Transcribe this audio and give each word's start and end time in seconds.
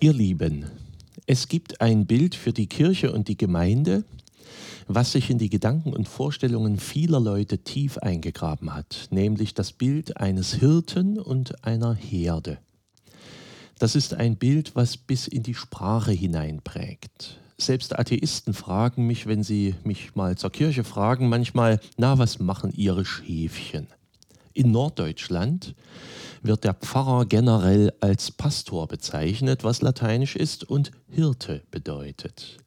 Ihr 0.00 0.12
Lieben, 0.12 0.64
es 1.26 1.46
gibt 1.46 1.80
ein 1.80 2.06
Bild 2.06 2.34
für 2.34 2.52
die 2.52 2.66
Kirche 2.66 3.12
und 3.12 3.28
die 3.28 3.36
Gemeinde, 3.36 4.04
was 4.88 5.12
sich 5.12 5.28
in 5.28 5.36
die 5.36 5.50
Gedanken 5.50 5.92
und 5.92 6.08
Vorstellungen 6.08 6.78
vieler 6.78 7.20
Leute 7.20 7.58
tief 7.58 7.98
eingegraben 7.98 8.74
hat, 8.74 9.08
nämlich 9.10 9.52
das 9.52 9.72
Bild 9.72 10.16
eines 10.16 10.54
Hirten 10.54 11.18
und 11.18 11.64
einer 11.64 11.94
Herde. 11.94 12.58
Das 13.82 13.96
ist 13.96 14.14
ein 14.14 14.36
Bild, 14.36 14.76
was 14.76 14.96
bis 14.96 15.26
in 15.26 15.42
die 15.42 15.56
Sprache 15.56 16.12
hineinprägt. 16.12 17.40
Selbst 17.58 17.98
Atheisten 17.98 18.54
fragen 18.54 19.08
mich, 19.08 19.26
wenn 19.26 19.42
sie 19.42 19.74
mich 19.82 20.14
mal 20.14 20.38
zur 20.38 20.52
Kirche 20.52 20.84
fragen, 20.84 21.28
manchmal, 21.28 21.80
na, 21.96 22.16
was 22.16 22.38
machen 22.38 22.70
ihre 22.72 23.04
Schäfchen? 23.04 23.88
In 24.52 24.70
Norddeutschland 24.70 25.74
wird 26.42 26.62
der 26.62 26.74
Pfarrer 26.74 27.26
generell 27.26 27.92
als 27.98 28.30
Pastor 28.30 28.86
bezeichnet, 28.86 29.64
was 29.64 29.82
lateinisch 29.82 30.36
ist 30.36 30.62
und 30.62 30.92
Hirte 31.08 31.64
bedeutet. 31.72 32.58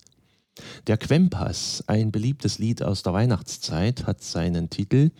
Der 0.88 0.98
Quempas, 0.98 1.86
ein 1.88 2.12
beliebtes 2.12 2.60
Lied 2.60 2.84
aus 2.84 3.04
der 3.04 3.14
Weihnachtszeit, 3.14 4.06
hat 4.06 4.22
seinen 4.22 4.70
Titel 4.70 5.12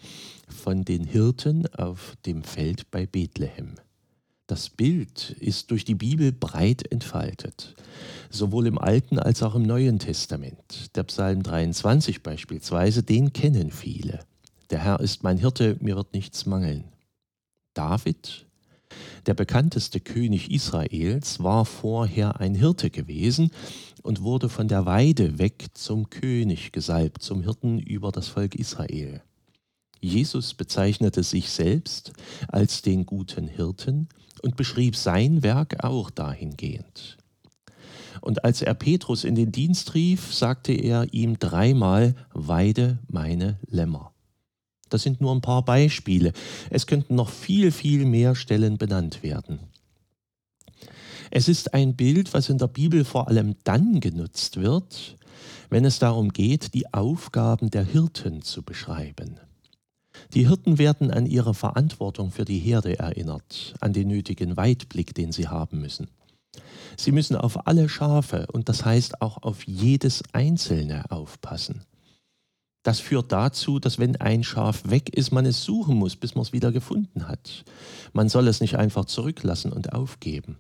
von 0.50 0.84
den 0.84 1.06
Hirten 1.06 1.74
auf 1.74 2.18
dem 2.26 2.44
Feld 2.44 2.92
bei 2.92 3.06
Bethlehem. 3.06 3.76
Das 4.48 4.70
Bild 4.70 5.32
ist 5.40 5.72
durch 5.72 5.86
die 5.86 5.96
Bibel 5.96 6.32
breit 6.32 6.92
entfaltet, 6.92 7.74
sowohl 8.30 8.68
im 8.68 8.78
Alten 8.78 9.18
als 9.18 9.42
auch 9.42 9.56
im 9.56 9.64
Neuen 9.64 9.98
Testament. 9.98 10.96
Der 10.96 11.02
Psalm 11.04 11.42
23 11.42 12.22
beispielsweise, 12.22 13.02
den 13.02 13.34
kennen 13.34 13.72
viele. 13.72 14.20
Der 14.70 14.80
Herr 14.80 15.00
ist 15.00 15.24
mein 15.24 15.40
Hirte, 15.40 15.78
mir 15.80 15.96
wird 15.96 16.14
nichts 16.14 16.46
mangeln. 16.46 16.84
David, 17.74 18.46
der 19.26 19.34
bekannteste 19.34 20.00
König 20.00 20.52
Israels, 20.52 21.42
war 21.42 21.66
vorher 21.66 22.40
ein 22.40 22.54
Hirte 22.54 22.92
gewesen 22.92 23.50
und 24.04 24.22
wurde 24.22 24.50
von 24.50 24.68
der 24.68 24.86
Weide 24.86 25.40
weg 25.40 25.70
zum 25.74 26.12
König 26.12 26.72
gesalbt, 26.72 27.24
zum 27.24 27.42
Hirten 27.42 27.80
über 27.80 28.12
das 28.12 28.28
Volk 28.28 28.54
Israel. 28.54 29.24
Jesus 30.06 30.54
bezeichnete 30.54 31.24
sich 31.24 31.50
selbst 31.50 32.14
als 32.48 32.82
den 32.82 33.06
guten 33.06 33.48
Hirten 33.48 34.08
und 34.42 34.56
beschrieb 34.56 34.96
sein 34.96 35.44
Werk 35.44 35.84
auch 35.84 36.10
dahingehend. 36.10 37.18
Und 38.22 38.46
als 38.46 38.62
er 38.62 38.74
Petrus 38.74 39.24
in 39.24 39.36
den 39.36 39.52
Dienst 39.52 39.94
rief, 39.94 40.34
sagte 40.34 40.74
er 40.74 41.14
ihm 41.14 41.38
dreimal, 41.38 42.16
Weide 42.34 43.00
meine 43.08 43.60
Lämmer. 43.68 44.14
Das 44.90 45.04
sind 45.04 45.20
nur 45.20 45.34
ein 45.34 45.42
paar 45.42 45.66
Beispiele. 45.66 46.32
Es 46.70 46.88
könnten 46.88 47.16
noch 47.16 47.30
viel, 47.30 47.72
viel 47.72 48.06
mehr 48.06 48.36
Stellen 48.36 48.78
benannt 48.78 49.24
werden. 49.24 49.60
Es 51.32 51.48
ist 51.48 51.74
ein 51.74 51.96
Bild, 51.96 52.34
was 52.34 52.50
in 52.50 52.60
der 52.60 52.68
Bibel 52.68 53.04
vor 53.04 53.28
allem 53.28 53.56
dann 53.64 54.00
genutzt 54.00 54.58
wird, 54.58 55.18
wenn 55.70 55.84
es 55.84 56.00
darum 56.00 56.32
geht, 56.32 56.74
die 56.74 56.94
Aufgaben 56.94 57.72
der 57.72 57.84
Hirten 57.84 58.42
zu 58.42 58.62
beschreiben. 58.62 59.40
Die 60.34 60.48
Hirten 60.48 60.78
werden 60.78 61.12
an 61.12 61.26
ihre 61.26 61.54
Verantwortung 61.54 62.32
für 62.32 62.46
die 62.46 62.60
Herde 62.60 63.00
erinnert, 63.00 63.76
an 63.80 63.94
den 63.94 64.08
nötigen 64.08 64.58
Weitblick, 64.58 65.14
den 65.14 65.32
sie 65.32 65.48
haben 65.48 65.80
müssen. 65.80 66.08
Sie 66.98 67.12
müssen 67.12 67.36
auf 67.36 67.68
alle 67.68 67.90
Schafe 67.90 68.48
und 68.52 68.70
das 68.70 68.86
heißt 68.86 69.22
auch 69.22 69.44
auf 69.44 69.64
jedes 69.66 70.24
einzelne 70.34 71.12
aufpassen. 71.12 71.84
Das 72.84 73.00
führt 73.00 73.32
dazu, 73.32 73.80
dass 73.80 73.98
wenn 73.98 74.16
ein 74.18 74.44
Schaf 74.44 74.84
weg 74.88 75.10
ist, 75.10 75.32
man 75.32 75.46
es 75.46 75.64
suchen 75.64 75.98
muss, 75.98 76.16
bis 76.16 76.36
man 76.36 76.44
es 76.44 76.54
wieder 76.54 76.72
gefunden 76.72 77.28
hat. 77.28 77.66
Man 78.14 78.30
soll 78.30 78.48
es 78.48 78.62
nicht 78.62 78.78
einfach 78.78 79.06
zurücklassen 79.06 79.74
und 79.74 79.94
aufgeben. 79.94 80.58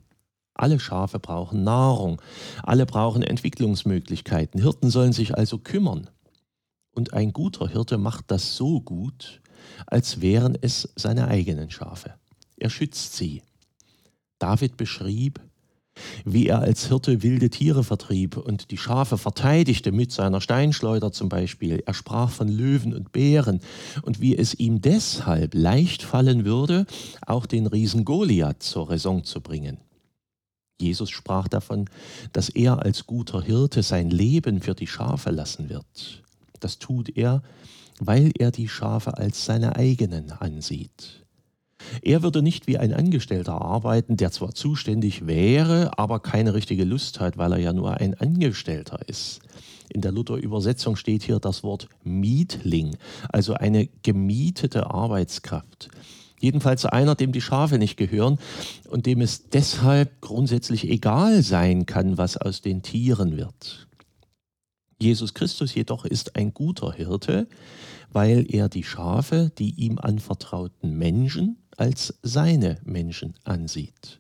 Alle 0.56 0.80
Schafe 0.80 1.20
brauchen 1.20 1.64
Nahrung, 1.64 2.22
alle 2.64 2.86
brauchen 2.86 3.22
Entwicklungsmöglichkeiten. 3.22 4.62
Hirten 4.62 4.90
sollen 4.90 5.14
sich 5.14 5.38
also 5.38 5.59
kümmern. 5.59 6.09
Und 6.96 7.14
ein 7.14 7.31
guter 7.31 7.68
Hirte 7.68 7.98
macht 7.98 8.31
das 8.31 8.56
so 8.56 8.81
gut, 8.81 9.42
als 9.88 10.22
wären 10.22 10.58
es 10.60 10.90
seine 10.96 11.28
eigenen 11.28 11.72
Schafe. 11.72 12.14
Er 12.58 12.70
schützt 12.70 13.16
sie. 13.16 13.42
David 14.40 14.78
beschrieb, 14.78 15.40
wie 16.26 16.48
er 16.48 16.60
als 16.60 16.88
Hirte 16.88 17.24
wilde 17.24 17.50
Tiere 17.50 17.84
vertrieb 17.84 18.38
und 18.38 18.72
die 18.72 18.78
Schafe 18.78 19.18
verteidigte 19.18 19.92
mit 19.92 20.12
seiner 20.12 20.42
Steinschleuder 20.42 21.12
zum 21.12 21.30
Beispiel. 21.30 21.84
Er 21.86 21.94
sprach 21.94 22.30
von 22.30 22.48
Löwen 22.48 22.94
und 22.94 23.12
Bären 23.12 23.62
und 24.02 24.20
wie 24.20 24.38
es 24.38 24.54
ihm 24.54 24.82
deshalb 24.82 25.54
leicht 25.54 26.04
fallen 26.04 26.46
würde, 26.46 26.86
auch 27.26 27.46
den 27.46 27.68
Riesen 27.68 28.06
Goliath 28.06 28.62
zur 28.62 28.90
Raison 28.90 29.24
zu 29.24 29.42
bringen. 29.42 29.78
Jesus 30.80 31.10
sprach 31.10 31.48
davon, 31.48 31.90
dass 32.34 32.50
er 32.50 32.84
als 32.84 33.08
guter 33.08 33.42
Hirte 33.42 33.82
sein 33.82 34.10
Leben 34.10 34.62
für 34.62 34.76
die 34.76 34.88
Schafe 34.88 35.32
lassen 35.32 35.70
wird. 35.70 36.24
Das 36.60 36.80
tut 36.80 37.16
er, 37.16 37.42
weil 38.00 38.31
er 38.38 38.51
die 38.51 38.67
Schafe 38.67 39.17
als 39.17 39.45
seine 39.45 39.75
eigenen 39.75 40.31
ansieht. 40.31 41.25
Er 42.01 42.23
würde 42.23 42.41
nicht 42.41 42.67
wie 42.67 42.78
ein 42.78 42.94
Angestellter 42.94 43.61
arbeiten, 43.61 44.17
der 44.17 44.31
zwar 44.31 44.53
zuständig 44.53 45.28
wäre, 45.28 45.97
aber 45.97 46.19
keine 46.19 46.53
richtige 46.53 46.83
Lust 46.83 47.19
hat, 47.19 47.38
weil 47.38 47.53
er 47.53 47.59
ja 47.59 47.73
nur 47.73 47.97
ein 47.97 48.16
Angestellter 48.16 49.00
ist. 49.07 49.39
In 49.89 50.01
der 50.01 50.11
Luther-Übersetzung 50.11 50.95
steht 50.95 51.23
hier 51.23 51.39
das 51.39 51.63
Wort 51.63 51.88
Mietling, 52.03 52.97
also 53.29 53.53
eine 53.53 53.88
gemietete 54.03 54.89
Arbeitskraft. 54.89 55.89
Jedenfalls 56.39 56.85
einer, 56.85 57.16
dem 57.16 57.31
die 57.31 57.41
Schafe 57.41 57.77
nicht 57.77 57.97
gehören 57.97 58.39
und 58.89 59.06
dem 59.06 59.22
es 59.22 59.50
deshalb 59.50 60.22
grundsätzlich 60.22 60.89
egal 60.89 61.44
sein 61.44 61.85
kann, 61.85 62.17
was 62.17 62.35
aus 62.38 62.62
den 62.62 62.81
Tieren 62.81 63.38
wird. 63.38 63.88
Jesus 65.00 65.33
Christus 65.33 65.73
jedoch 65.73 66.06
ist 66.06 66.35
ein 66.35 66.53
guter 66.53 66.94
Hirte, 66.94 67.47
weil 68.11 68.45
er 68.50 68.69
die 68.69 68.83
Schafe, 68.83 69.51
die 69.57 69.72
ihm 69.72 70.00
anvertrauten 70.00 70.97
Menschen, 70.97 71.57
als 71.75 72.17
seine 72.22 72.79
Menschen 72.85 73.35
ansieht. 73.44 74.19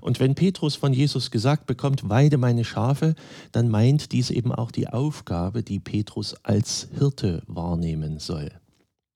Und 0.00 0.20
wenn 0.20 0.34
Petrus 0.34 0.76
von 0.76 0.92
Jesus 0.92 1.30
gesagt 1.30 1.66
bekommt, 1.66 2.08
weide 2.08 2.38
meine 2.38 2.64
Schafe, 2.64 3.14
dann 3.52 3.68
meint 3.68 4.12
dies 4.12 4.30
eben 4.30 4.52
auch 4.52 4.70
die 4.70 4.88
Aufgabe, 4.88 5.62
die 5.62 5.80
Petrus 5.80 6.34
als 6.42 6.88
Hirte 6.96 7.42
wahrnehmen 7.46 8.18
soll. 8.18 8.50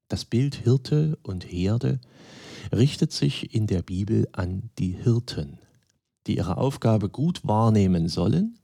Das 0.08 0.24
Bild 0.24 0.54
Hirte 0.54 1.18
und 1.22 1.50
Herde 1.50 2.00
richtet 2.72 3.12
sich 3.12 3.54
in 3.54 3.66
der 3.66 3.82
Bibel 3.82 4.28
an 4.32 4.70
die 4.78 4.92
Hirten, 4.92 5.58
die 6.26 6.36
ihre 6.36 6.58
Aufgabe 6.58 7.08
gut 7.08 7.40
wahrnehmen 7.44 8.08
sollen, 8.08 8.58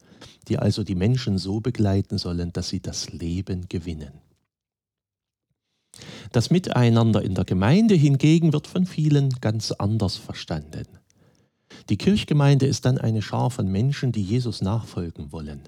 die 0.48 0.58
also 0.58 0.84
die 0.84 0.94
Menschen 0.94 1.38
so 1.38 1.60
begleiten 1.60 2.18
sollen, 2.18 2.52
dass 2.52 2.68
sie 2.68 2.80
das 2.80 3.10
Leben 3.10 3.68
gewinnen. 3.68 4.12
Das 6.32 6.50
Miteinander 6.50 7.22
in 7.22 7.34
der 7.34 7.44
Gemeinde 7.44 7.94
hingegen 7.94 8.52
wird 8.52 8.66
von 8.66 8.86
vielen 8.86 9.30
ganz 9.40 9.72
anders 9.72 10.16
verstanden. 10.16 10.86
Die 11.88 11.96
Kirchgemeinde 11.96 12.66
ist 12.66 12.84
dann 12.84 12.98
eine 12.98 13.22
Schar 13.22 13.50
von 13.50 13.70
Menschen, 13.70 14.12
die 14.12 14.22
Jesus 14.22 14.60
nachfolgen 14.60 15.32
wollen 15.32 15.62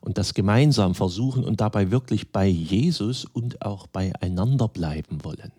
und 0.00 0.18
das 0.18 0.34
gemeinsam 0.34 0.94
versuchen 0.94 1.44
und 1.44 1.60
dabei 1.62 1.90
wirklich 1.90 2.30
bei 2.30 2.46
Jesus 2.46 3.24
und 3.24 3.62
auch 3.62 3.86
beieinander 3.86 4.68
bleiben 4.68 5.24
wollen. 5.24 5.52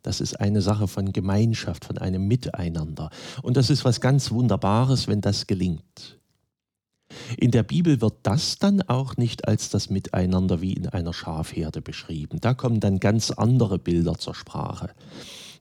Das 0.00 0.20
ist 0.20 0.40
eine 0.40 0.62
Sache 0.62 0.88
von 0.88 1.12
Gemeinschaft, 1.12 1.84
von 1.84 1.98
einem 1.98 2.26
Miteinander. 2.26 3.10
Und 3.42 3.56
das 3.56 3.70
ist 3.70 3.84
was 3.84 4.00
ganz 4.00 4.30
Wunderbares, 4.30 5.06
wenn 5.06 5.20
das 5.20 5.46
gelingt. 5.46 6.18
In 7.38 7.50
der 7.50 7.62
Bibel 7.62 8.00
wird 8.00 8.14
das 8.22 8.58
dann 8.58 8.82
auch 8.82 9.16
nicht 9.16 9.48
als 9.48 9.70
das 9.70 9.90
Miteinander 9.90 10.60
wie 10.60 10.72
in 10.72 10.88
einer 10.88 11.12
Schafherde 11.12 11.80
beschrieben. 11.80 12.40
Da 12.40 12.54
kommen 12.54 12.80
dann 12.80 13.00
ganz 13.00 13.30
andere 13.30 13.78
Bilder 13.78 14.18
zur 14.18 14.34
Sprache. 14.34 14.90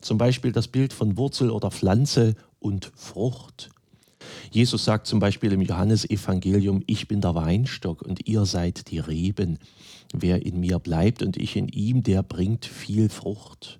Zum 0.02 0.18
Beispiel 0.18 0.52
das 0.52 0.68
Bild 0.68 0.94
von 0.94 1.18
Wurzel 1.18 1.52
oder 1.52 1.72
Pflanze 1.72 2.36
und 2.60 2.92
Frucht. 2.96 3.70
Jesus 4.52 4.86
sagt 4.86 5.08
zum 5.08 5.20
Beispiel 5.20 5.52
im 5.52 5.62
Johannesevangelium, 5.62 6.84
ich 6.88 7.08
bin 7.08 7.22
der 7.22 7.36
Weinstock 7.36 8.02
und 8.02 8.28
ihr 8.28 8.46
seid 8.46 8.90
die 8.92 9.00
Reben. 9.00 9.60
Wer 10.14 10.46
in 10.46 10.60
mir 10.60 10.80
bleibt 10.80 11.22
und 11.22 11.38
ich 11.38 11.56
in 11.56 11.68
ihm, 11.68 12.04
der 12.04 12.24
bringt 12.24 12.66
viel 12.66 13.10
Frucht. 13.10 13.80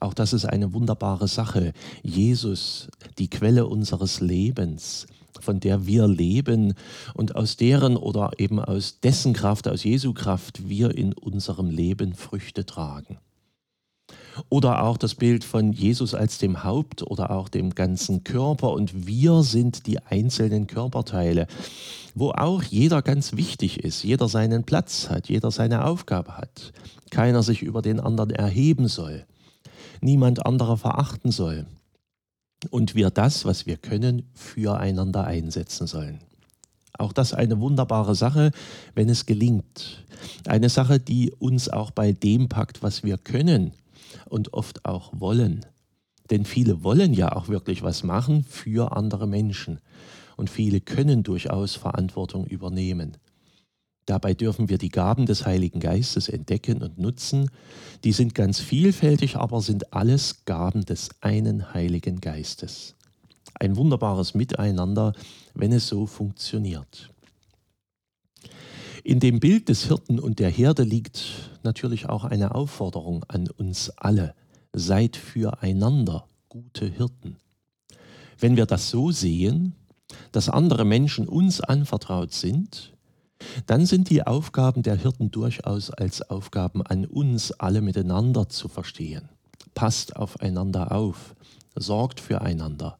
Auch 0.00 0.14
das 0.14 0.32
ist 0.32 0.44
eine 0.44 0.72
wunderbare 0.72 1.28
Sache. 1.28 1.72
Jesus, 2.02 2.88
die 3.18 3.28
Quelle 3.28 3.66
unseres 3.66 4.20
Lebens, 4.20 5.06
von 5.40 5.60
der 5.60 5.86
wir 5.86 6.06
leben 6.06 6.74
und 7.14 7.36
aus 7.36 7.56
deren 7.56 7.96
oder 7.96 8.32
eben 8.38 8.60
aus 8.60 9.00
dessen 9.00 9.32
Kraft, 9.32 9.68
aus 9.68 9.84
Jesu 9.84 10.12
Kraft 10.12 10.68
wir 10.68 10.96
in 10.96 11.12
unserem 11.12 11.70
Leben 11.70 12.14
Früchte 12.14 12.66
tragen. 12.66 13.18
Oder 14.48 14.84
auch 14.84 14.96
das 14.96 15.14
Bild 15.14 15.44
von 15.44 15.72
Jesus 15.72 16.14
als 16.14 16.38
dem 16.38 16.62
Haupt 16.64 17.02
oder 17.02 17.30
auch 17.30 17.48
dem 17.48 17.74
ganzen 17.74 18.24
Körper 18.24 18.72
und 18.72 19.06
wir 19.06 19.42
sind 19.42 19.86
die 19.86 19.98
einzelnen 19.98 20.66
Körperteile, 20.66 21.46
wo 22.14 22.30
auch 22.30 22.62
jeder 22.62 23.02
ganz 23.02 23.36
wichtig 23.36 23.82
ist, 23.84 24.02
jeder 24.02 24.28
seinen 24.28 24.64
Platz 24.64 25.08
hat, 25.10 25.28
jeder 25.28 25.50
seine 25.50 25.84
Aufgabe 25.84 26.36
hat, 26.36 26.72
keiner 27.10 27.42
sich 27.42 27.62
über 27.62 27.82
den 27.82 28.00
anderen 28.00 28.30
erheben 28.30 28.88
soll, 28.88 29.26
niemand 30.00 30.46
anderer 30.46 30.76
verachten 30.76 31.30
soll 31.30 31.66
und 32.70 32.94
wir 32.94 33.10
das, 33.10 33.44
was 33.44 33.66
wir 33.66 33.76
können, 33.76 34.28
füreinander 34.34 35.24
einsetzen 35.24 35.86
sollen. 35.86 36.20
Auch 36.98 37.12
das 37.12 37.32
eine 37.32 37.60
wunderbare 37.60 38.14
Sache, 38.14 38.50
wenn 38.94 39.08
es 39.08 39.24
gelingt. 39.24 40.04
Eine 40.46 40.68
Sache, 40.68 40.98
die 40.98 41.32
uns 41.38 41.68
auch 41.68 41.92
bei 41.92 42.12
dem 42.12 42.48
packt, 42.48 42.82
was 42.82 43.04
wir 43.04 43.18
können 43.18 43.72
und 44.28 44.52
oft 44.52 44.84
auch 44.84 45.12
wollen. 45.14 45.64
Denn 46.30 46.44
viele 46.44 46.82
wollen 46.82 47.14
ja 47.14 47.34
auch 47.34 47.48
wirklich 47.48 47.82
was 47.82 48.02
machen 48.02 48.44
für 48.44 48.96
andere 48.96 49.26
Menschen. 49.26 49.80
Und 50.36 50.50
viele 50.50 50.80
können 50.80 51.22
durchaus 51.22 51.74
Verantwortung 51.74 52.46
übernehmen. 52.46 53.16
Dabei 54.08 54.32
dürfen 54.32 54.70
wir 54.70 54.78
die 54.78 54.88
Gaben 54.88 55.26
des 55.26 55.44
Heiligen 55.44 55.80
Geistes 55.80 56.30
entdecken 56.30 56.82
und 56.82 56.96
nutzen. 56.96 57.50
Die 58.04 58.12
sind 58.12 58.34
ganz 58.34 58.58
vielfältig, 58.58 59.36
aber 59.36 59.60
sind 59.60 59.92
alles 59.92 60.46
Gaben 60.46 60.86
des 60.86 61.10
einen 61.20 61.74
Heiligen 61.74 62.22
Geistes. 62.22 62.94
Ein 63.52 63.76
wunderbares 63.76 64.32
Miteinander, 64.32 65.12
wenn 65.52 65.72
es 65.72 65.88
so 65.88 66.06
funktioniert. 66.06 67.10
In 69.04 69.20
dem 69.20 69.40
Bild 69.40 69.68
des 69.68 69.88
Hirten 69.88 70.18
und 70.18 70.38
der 70.38 70.48
Herde 70.48 70.84
liegt 70.84 71.50
natürlich 71.62 72.08
auch 72.08 72.24
eine 72.24 72.54
Aufforderung 72.54 73.24
an 73.24 73.50
uns 73.58 73.90
alle. 73.90 74.34
Seid 74.72 75.18
füreinander 75.18 76.26
gute 76.48 76.86
Hirten. 76.86 77.36
Wenn 78.38 78.56
wir 78.56 78.64
das 78.64 78.88
so 78.88 79.10
sehen, 79.10 79.74
dass 80.32 80.48
andere 80.48 80.86
Menschen 80.86 81.28
uns 81.28 81.60
anvertraut 81.60 82.32
sind, 82.32 82.94
dann 83.66 83.86
sind 83.86 84.10
die 84.10 84.26
Aufgaben 84.26 84.82
der 84.82 84.96
Hirten 84.96 85.30
durchaus 85.30 85.90
als 85.90 86.22
Aufgaben 86.28 86.82
an 86.82 87.04
uns 87.04 87.52
alle 87.52 87.80
miteinander 87.80 88.48
zu 88.48 88.68
verstehen. 88.68 89.28
Passt 89.74 90.16
aufeinander 90.16 90.92
auf, 90.92 91.34
sorgt 91.76 92.20
füreinander. 92.20 92.98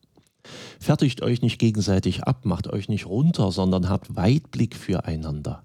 Fertigt 0.78 1.22
euch 1.22 1.42
nicht 1.42 1.58
gegenseitig 1.58 2.24
ab, 2.24 2.44
macht 2.44 2.68
euch 2.68 2.88
nicht 2.88 3.06
runter, 3.06 3.52
sondern 3.52 3.88
habt 3.88 4.16
Weitblick 4.16 4.76
füreinander. 4.76 5.64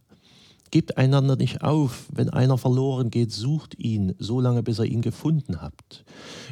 Gebt 0.71 0.97
einander 0.97 1.35
nicht 1.35 1.61
auf. 1.61 2.07
Wenn 2.11 2.31
einer 2.31 2.57
verloren 2.57 3.11
geht, 3.11 3.31
sucht 3.31 3.77
ihn, 3.77 4.15
so 4.17 4.39
lange 4.39 4.63
bis 4.63 4.79
ihr 4.79 4.85
ihn 4.85 5.03
gefunden 5.03 5.61
habt. 5.61 6.03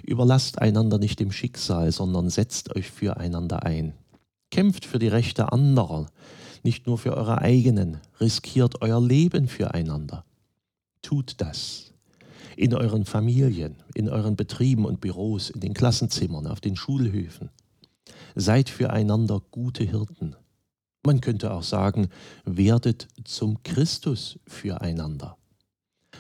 Überlasst 0.04 0.62
einander 0.62 1.00
nicht 1.00 1.20
dem 1.20 1.32
Schicksal, 1.32 1.92
sondern 1.92 2.30
setzt 2.30 2.76
euch 2.76 2.92
füreinander 2.92 3.64
ein. 3.64 3.94
Kämpft 4.52 4.86
für 4.86 5.00
die 5.00 5.08
Rechte 5.08 5.52
anderer, 5.52 6.06
nicht 6.64 6.88
nur 6.88 6.98
für 6.98 7.16
eure 7.16 7.40
eigenen. 7.40 7.98
Riskiert 8.20 8.82
euer 8.82 9.02
Leben 9.02 9.48
füreinander. 9.48 10.26
Tut 11.02 11.36
das. 11.38 11.94
In 12.58 12.74
euren 12.74 13.06
Familien, 13.06 13.78
in 13.94 14.10
euren 14.10 14.36
Betrieben 14.36 14.86
und 14.86 15.02
Büros, 15.02 15.50
in 15.50 15.62
den 15.62 15.74
Klassenzimmern, 15.74 16.48
auf 16.48 16.62
den 16.62 16.76
Schulhöfen. 16.76 17.50
Seid 18.36 18.70
füreinander 18.70 19.42
gute 19.52 19.84
Hirten. 19.84 20.36
Man 21.04 21.22
könnte 21.22 21.52
auch 21.52 21.64
sagen, 21.64 22.10
werdet 22.46 23.08
zum 23.24 23.64
Christus 23.64 24.40
füreinander. 24.46 25.38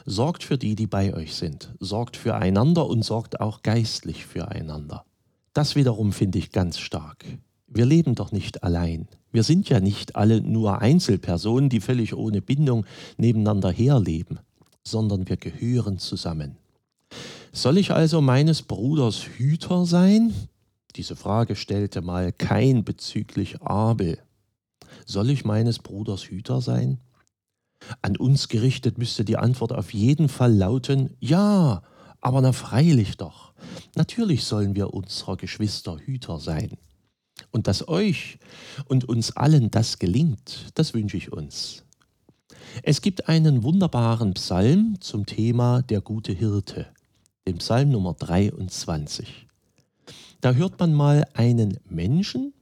Sorgt 0.05 0.43
für 0.43 0.57
die, 0.57 0.75
die 0.75 0.87
bei 0.87 1.13
euch 1.13 1.35
sind. 1.35 1.73
Sorgt 1.79 2.17
füreinander 2.17 2.87
und 2.87 3.03
sorgt 3.03 3.39
auch 3.39 3.61
geistlich 3.61 4.25
füreinander. 4.25 5.05
Das 5.53 5.75
wiederum 5.75 6.13
finde 6.13 6.39
ich 6.39 6.51
ganz 6.51 6.79
stark. 6.79 7.25
Wir 7.73 7.85
leben 7.85 8.15
doch 8.15 8.33
nicht 8.33 8.63
allein. 8.63 9.07
Wir 9.31 9.43
sind 9.43 9.69
ja 9.69 9.79
nicht 9.79 10.17
alle 10.17 10.41
nur 10.41 10.81
Einzelpersonen, 10.81 11.69
die 11.69 11.79
völlig 11.79 12.13
ohne 12.13 12.41
Bindung 12.41 12.85
nebeneinander 13.17 13.71
herleben, 13.71 14.39
sondern 14.83 15.29
wir 15.29 15.37
gehören 15.37 15.97
zusammen. 15.97 16.57
Soll 17.53 17.77
ich 17.77 17.91
also 17.91 18.19
meines 18.19 18.61
Bruders 18.61 19.23
Hüter 19.23 19.85
sein? 19.85 20.33
Diese 20.97 21.15
Frage 21.15 21.55
stellte 21.55 22.01
mal 22.01 22.33
kein 22.33 22.83
bezüglich 22.83 23.61
Abel. 23.61 24.19
Soll 25.05 25.29
ich 25.29 25.45
meines 25.45 25.79
Bruders 25.79 26.23
Hüter 26.23 26.59
sein? 26.59 26.99
An 28.01 28.17
uns 28.17 28.49
gerichtet 28.49 28.97
müsste 28.97 29.23
die 29.23 29.37
Antwort 29.37 29.71
auf 29.71 29.93
jeden 29.93 30.27
Fall 30.27 30.53
lauten, 30.53 31.15
ja, 31.19 31.83
aber 32.19 32.41
na 32.41 32.51
freilich 32.51 33.15
doch. 33.15 33.53
Natürlich 33.95 34.43
sollen 34.43 34.75
wir 34.75 34.93
unserer 34.93 35.37
Geschwister 35.37 35.97
Hüter 35.97 36.37
sein. 36.37 36.77
Und 37.51 37.67
dass 37.67 37.87
euch 37.87 38.39
und 38.85 39.07
uns 39.07 39.35
allen 39.35 39.71
das 39.71 39.99
gelingt, 39.99 40.67
das 40.75 40.93
wünsche 40.93 41.17
ich 41.17 41.31
uns. 41.31 41.83
Es 42.83 43.01
gibt 43.01 43.27
einen 43.27 43.63
wunderbaren 43.63 44.33
Psalm 44.33 44.95
zum 45.01 45.25
Thema 45.25 45.81
der 45.81 46.01
gute 46.01 46.31
Hirte, 46.31 46.87
den 47.45 47.57
Psalm 47.57 47.91
Nummer 47.91 48.13
23. 48.13 49.47
Da 50.39 50.53
hört 50.53 50.79
man 50.79 50.93
mal 50.93 51.25
einen 51.33 51.77
Menschen, 51.89 52.53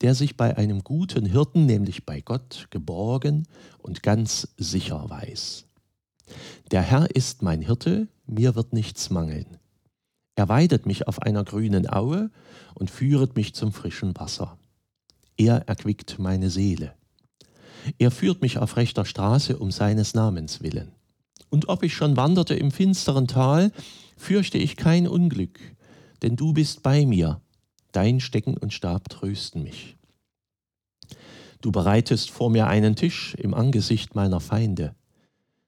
der 0.00 0.14
sich 0.14 0.36
bei 0.36 0.56
einem 0.56 0.84
guten 0.84 1.26
Hirten, 1.26 1.66
nämlich 1.66 2.06
bei 2.06 2.20
Gott, 2.20 2.68
geborgen 2.70 3.46
und 3.78 4.02
ganz 4.02 4.48
sicher 4.56 5.08
weiß. 5.08 5.66
Der 6.70 6.82
Herr 6.82 7.14
ist 7.14 7.42
mein 7.42 7.60
Hirte, 7.60 8.08
mir 8.26 8.54
wird 8.54 8.72
nichts 8.72 9.10
mangeln. 9.10 9.58
Er 10.36 10.48
weidet 10.48 10.86
mich 10.86 11.06
auf 11.06 11.22
einer 11.22 11.44
grünen 11.44 11.90
Aue 11.90 12.30
und 12.74 12.90
führet 12.90 13.36
mich 13.36 13.54
zum 13.54 13.72
frischen 13.72 14.16
Wasser. 14.16 14.58
Er 15.36 15.68
erquickt 15.68 16.18
meine 16.18 16.50
Seele. 16.50 16.94
Er 17.98 18.10
führt 18.10 18.42
mich 18.42 18.58
auf 18.58 18.76
rechter 18.76 19.04
Straße 19.04 19.58
um 19.58 19.70
seines 19.70 20.14
Namens 20.14 20.62
willen. 20.62 20.92
Und 21.50 21.68
ob 21.68 21.82
ich 21.82 21.94
schon 21.94 22.16
wanderte 22.16 22.54
im 22.54 22.70
finsteren 22.70 23.28
Tal, 23.28 23.70
fürchte 24.16 24.58
ich 24.58 24.76
kein 24.76 25.06
Unglück, 25.06 25.60
denn 26.22 26.36
du 26.36 26.52
bist 26.52 26.82
bei 26.82 27.06
mir, 27.06 27.40
dein 27.92 28.20
Stecken 28.20 28.56
und 28.56 28.72
Stab 28.72 29.08
trösten 29.08 29.62
mich. 29.62 29.96
Du 31.60 31.70
bereitest 31.70 32.30
vor 32.30 32.50
mir 32.50 32.66
einen 32.66 32.96
Tisch 32.96 33.34
im 33.36 33.54
Angesicht 33.54 34.14
meiner 34.14 34.40
Feinde. 34.40 34.94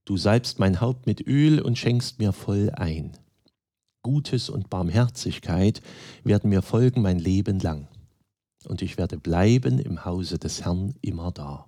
Du 0.04 0.16
salbst 0.16 0.58
mein 0.58 0.80
Haupt 0.80 1.06
mit 1.06 1.26
Öl 1.26 1.60
und 1.60 1.78
schenkst 1.78 2.18
mir 2.18 2.32
voll 2.32 2.70
ein. 2.70 3.16
Gutes 4.06 4.48
und 4.48 4.70
Barmherzigkeit 4.70 5.82
werden 6.22 6.48
mir 6.48 6.62
folgen 6.62 7.02
mein 7.02 7.18
Leben 7.18 7.58
lang. 7.58 7.88
Und 8.68 8.80
ich 8.80 8.98
werde 8.98 9.18
bleiben 9.18 9.80
im 9.80 10.04
Hause 10.04 10.38
des 10.38 10.64
Herrn 10.64 10.94
immer 11.00 11.32
da. 11.32 11.66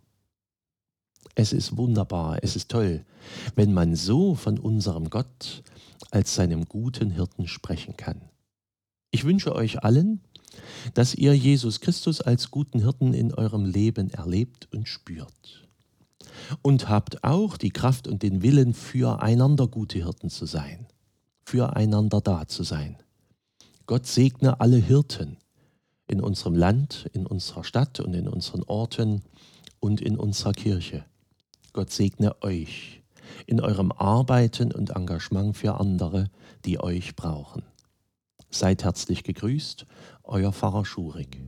Es 1.35 1.53
ist 1.53 1.77
wunderbar, 1.77 2.39
es 2.43 2.55
ist 2.55 2.71
toll, 2.71 3.05
wenn 3.57 3.75
man 3.75 3.97
so 3.97 4.37
von 4.37 4.57
unserem 4.57 5.11
Gott 5.11 5.65
als 6.13 6.37
seinem 6.37 6.67
guten 6.67 7.11
Hirten 7.11 7.49
sprechen 7.49 7.97
kann. 7.97 8.21
Ich 9.11 9.25
wünsche 9.25 9.53
euch 9.53 9.83
allen, 9.83 10.21
dass 10.95 11.17
ihr 11.17 11.37
Jesus 11.37 11.81
Christus 11.81 12.21
als 12.21 12.53
guten 12.53 12.79
Hirten 12.79 13.15
in 13.15 13.35
eurem 13.35 13.65
Leben 13.65 14.11
erlebt 14.11 14.69
und 14.73 14.87
spürt. 14.87 15.67
Und 16.63 16.89
habt 16.89 17.25
auch 17.25 17.57
die 17.57 17.71
Kraft 17.71 18.07
und 18.07 18.23
den 18.23 18.43
Willen, 18.43 18.75
füreinander 18.75 19.67
gute 19.67 19.99
Hirten 19.99 20.31
zu 20.31 20.47
sein, 20.47 20.87
füreinander 21.49 22.21
da 22.21 22.47
zu 22.47 22.63
sein. 22.63 22.99
Gott 23.87 24.07
segne 24.07 24.61
alle 24.61 24.77
Hirten 24.77 25.39
in 26.07 26.21
unserem 26.21 26.55
Land, 26.55 27.09
in 27.15 27.27
unserer 27.27 27.65
Stadt 27.65 28.01
und 28.01 28.13
in 28.13 28.29
unseren 28.29 28.63
Orten 28.65 29.23
und 29.81 30.03
in 30.03 30.19
unserer 30.19 30.53
Kirche. 30.53 31.05
Gott 31.73 31.91
segne 31.91 32.43
euch 32.43 33.03
in 33.47 33.61
eurem 33.61 33.93
Arbeiten 33.93 34.73
und 34.73 34.91
Engagement 34.91 35.57
für 35.57 35.81
andere, 35.81 36.31
die 36.67 36.81
euch 36.81 37.17
brauchen. 37.17 37.63
Seid 38.51 38.85
herzlich 38.85 39.25
gegrüßt, 39.25 39.87
euer 40.25 40.53
Pfarrer 40.53 40.85
Schurig. 40.85 41.41